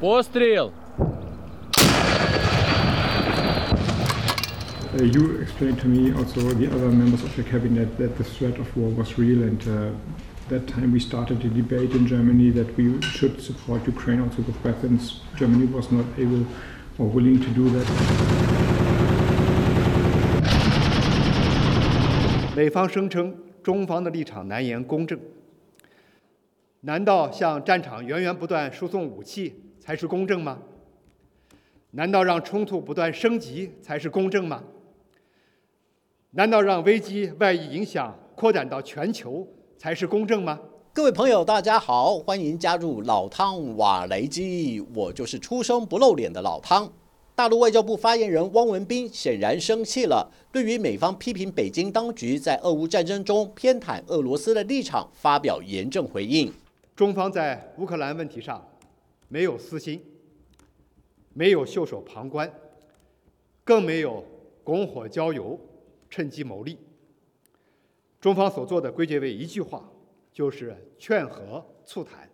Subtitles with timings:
[0.00, 0.72] Постріл!
[4.94, 8.56] Uh, you explained to me, also the other members of your cabinet, that the threat
[8.58, 9.90] of war was real, and uh,
[10.48, 14.58] that time we started a debate in Germany that we should support Ukraine also with
[14.64, 15.20] weapons.
[15.40, 16.44] Germany was not able
[16.98, 17.86] or willing to do that.
[22.54, 25.18] 美方声称中方的立场难言公正，
[26.83, 30.57] 难道向战场源源不断输送武器才是公正吗？
[31.91, 34.63] 难道让冲突不断升级才是公正吗？
[36.31, 40.59] 难道让危机外溢影响扩展到全球才是公正吗？
[40.91, 46.91] 各位朋友，大家好，欢迎加入老汤瓦雷基，我就是出生不露脸的老汤。
[47.35, 56.51] 大陆外交部发言人汪文斌显然生气了，对于美方批评北京当局在俄乌战争中偏袒俄罗斯的立场发表严正回应。
[56.95, 58.65] 中方在乌克兰问题上
[59.27, 60.03] 没有私心，
[61.33, 62.51] 没有袖手旁观，
[63.63, 64.23] 更没有
[64.63, 65.59] 拱火浇油。
[66.13, 66.77] 趁机谋利，
[68.19, 69.89] 中方所做的归结为一句话，
[70.33, 72.29] 就是劝和促谈。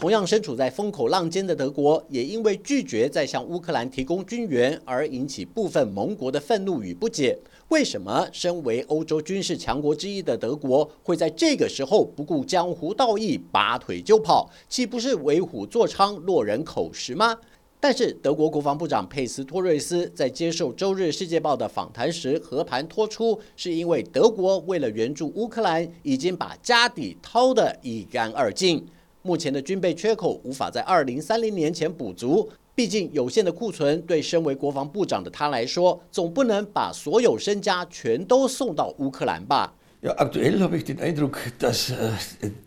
[0.00, 7.38] 同样身处在风口浪尖的德国，也因为拒绝再向乌克兰提供军援而引起部分盟国的愤怒与不解。
[7.68, 14.50] 为什么身为欧洲军事强国之一的德国，会在这个时候不顾江湖道义，拔腿就跑？
[14.70, 17.36] 岂不是为虎作伥，落人口实吗？
[17.78, 28.86] 但是，德国国防部长佩斯托瑞斯在接受《周日世界报》的访谈时，和盘托出，是因为德国为了援助乌克兰，已经把家底掏得一干二净。
[29.22, 41.92] 目前的军备缺口无法在二零三零年前补足，毕竟有限的库存对身为国防部长的他来说，总不能把所有身家全都送到乌克兰吧？Ja, aktuell habe ich den Eindruck, dass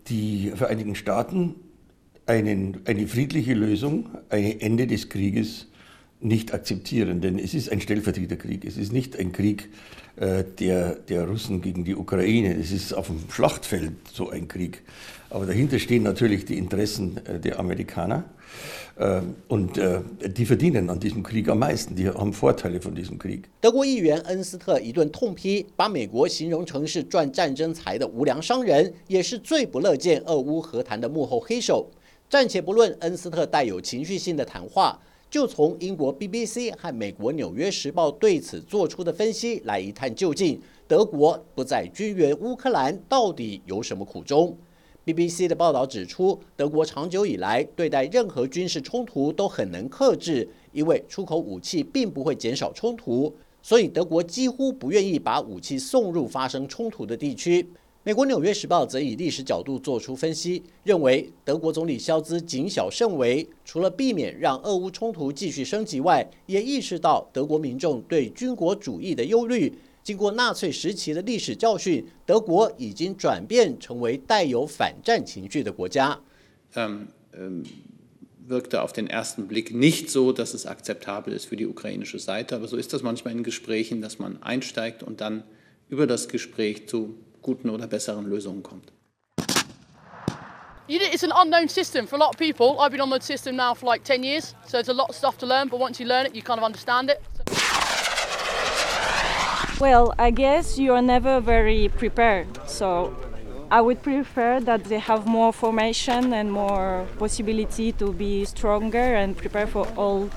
[0.08, 1.56] die Vereinigten Staaten
[2.28, 5.66] einen, eine friedliche Lösung, ein Ende des Krieges
[6.23, 7.21] nicht akzeptieren.
[7.21, 8.65] Denn es ist ein Stellvertreterkrieg.
[8.65, 9.69] Es ist nicht ein Krieg
[10.17, 12.55] äh, der, der Russen gegen die Ukraine.
[12.55, 14.83] Es ist auf dem Schlachtfeld so ein Krieg.
[15.31, 18.25] Aber dahinter stehen natürlich die Interessen äh, der Amerikaner.
[18.97, 20.01] Äh, und äh,
[20.37, 23.49] die verdienen an diesem Krieg am meisten, die haben Vorteile von diesem Krieg.
[23.61, 31.89] 德国议员恩斯特一顿痛批，把美国形容成是赚战争财的无良商人，也是最不乐见俄乌和谈的幕后黑手。
[32.29, 34.99] 暂且不论恩斯特带有情绪性的谈话，
[35.34, 40.62] 就从英国 BBC 和美国纽约时报对此做出的分析来一探究竟。
[40.88, 44.56] 德国不再军援乌克兰，到底有什么苦衷
[45.04, 53.34] ？BBC 的报道指出，德国长久以来对待任何军事冲突都很能克制，因为出口武器并不会减少冲突，
[53.64, 57.68] 所以德国几乎不愿意把武器送入发生冲突的地区。
[58.06, 69.74] 美国《纽约时报》则以历史角度做出分析，认为德国总理肖兹谨小慎微，除了避免让俄乌冲突继续升级外，也意识到德国民众对军国主义的忧虑。
[70.04, 76.20] 经过纳粹时期的历史教训，德国已经转变成为带有反战情绪的国家。
[87.44, 88.92] Guten oder besseren Lösungen kommt.
[90.88, 92.80] It's an unknown system for a lot of people.
[92.80, 95.16] I've been on the system now for like 10 years, so there's a lot of
[95.16, 97.22] stuff to learn, but once you learn it, you kind of understand it.
[99.80, 103.16] Well, I guess you are never very prepared, so
[103.72, 109.36] I would prefer that they have more formation and more possibility to be stronger and
[109.38, 110.30] prepare for all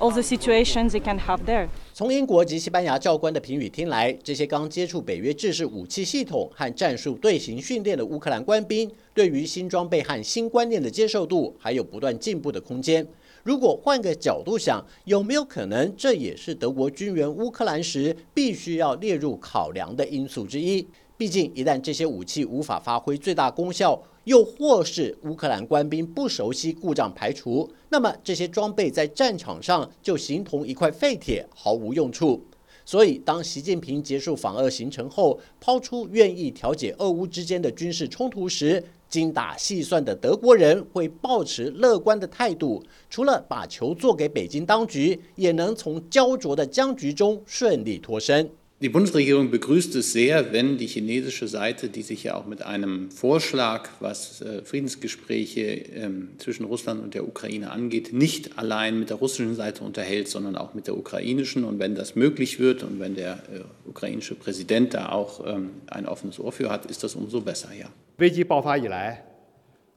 [0.00, 1.68] all the situations they can have there.
[1.92, 13.06] 从英国及西班牙教官的评语听来，这些刚接触北约制式武器系统和战术队形训练的乌克兰官兵，对于新装备和新观念的接受度还有不断进步的空间。
[13.42, 20.86] 如果换个角度想，有没有可能这也是德国军援乌克兰时必须要列入考量的因素之一？
[21.20, 32.42] 毕竟，一旦这些武器无法发挥最大功效，又或是乌克兰官兵不熟悉故障排除，那么这些装备在战场上就形同一块废铁，毫无用处。
[32.86, 48.50] 所以，当习近平结束访俄行程后，抛出愿意调解俄乌之间的军事冲突时，精打细算的德国人会保持乐观的态度，除了把球做给北京当局，也能从焦灼的僵局中顺利脱身。
[48.81, 53.89] Die Bundesregierung begrüßt es sehr, wenn die chinesische Seite, die sich ja auch mit einem Vorschlag,
[54.01, 59.55] was äh, Friedensgespräche ähm, zwischen Russland und der Ukraine angeht, nicht allein mit der russischen
[59.55, 61.63] Seite unterhält, sondern auch mit der ukrainischen.
[61.63, 66.05] Und wenn das möglich wird und wenn der äh, ukrainische Präsident da auch ähm, ein
[66.05, 67.89] offenes Ohr für hat, ist das umso besser, ja.
[68.17, 69.23] 危机爆发以来，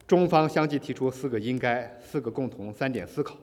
[0.06, 3.36] 中方相继提出四个应该、四个共同、三点思考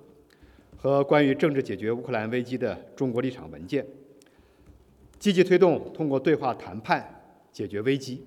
[0.77, 3.85] 和关于政治解决乌克兰危机的中国立场文件，
[5.20, 7.06] 积极推动通过对话谈判
[7.52, 8.24] 解决危机。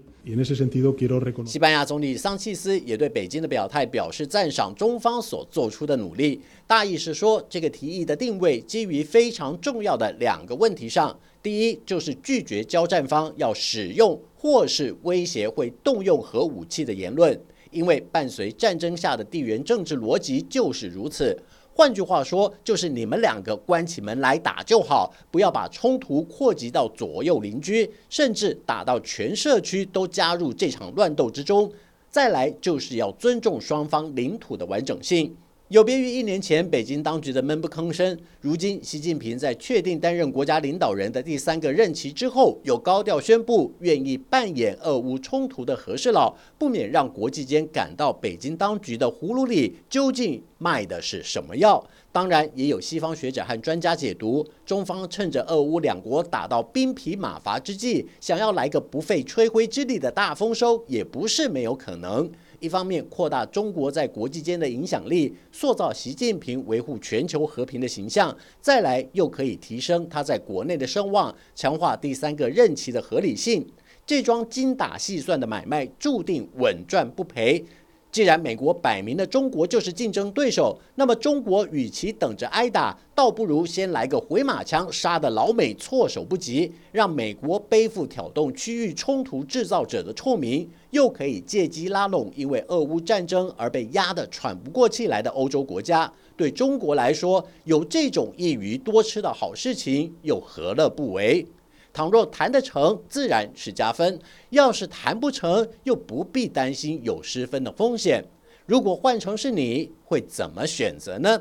[1.45, 17.37] 西班牙总理桑切斯也对北京的表态表示赞赏，中方所做出的努力，大意是说，这个提议的定位基于非常重要的两个问题上：第一，就是拒绝交战方要使用或是威胁会动用核武器的言论，
[17.71, 21.37] 因为伴随战争下的地缘政治逻辑就是如此。
[21.75, 31.71] 换句话说，就是你们两个关起门来打就好，不要把冲突扩及到左右邻居，甚至打到全社区都加入这场乱斗之中。
[32.11, 35.35] 再来，就是要尊重双方领土的完整性。
[35.73, 51.83] 有别于一年前北京当局的闷不吭声，如今习近平在确定担任国家领导人的第三个任期之后，又高调宣布愿意扮演俄乌冲突的和事佬，不免让国际间感到北京当局的葫芦里究竟卖的是什么药。
[52.11, 62.29] 当然，也有西方学者和专家解读，中方趁着俄乌两国打到兵疲马乏之际，想要来个不费吹灰之力的大丰收，也不是没有可能。
[62.63, 73.67] 一方面扩大中国在国际间的影响力，塑造习近平维护全球和平的形象；再来又可以提升他在国内的声望，强化第三个任期的合理性。
[74.05, 77.65] 这桩精打细算的买卖，注定稳赚不赔。
[78.13, 96.13] 既然美国摆明了中国就是竞争对手，那么中国与其等着挨打，倒不如先来个回马枪，杀得老美措手不及，让美国背负挑动区域冲突制造者的臭名，又可以借机拉拢因为俄乌战争而被压得喘不过气来的欧洲国家。
[96.37, 101.43] 对中国来说，有这种一鱼多吃的好事情，又何乐不为？
[101.93, 104.17] 倘若谈得成，自然是加分；
[104.49, 108.25] 要是谈不成，又不必担心有失分的风险。
[108.65, 111.39] 如果换成是你，会怎么选择呢？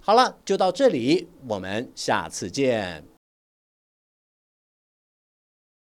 [0.00, 3.11] 好了，就到这里，我们下次见。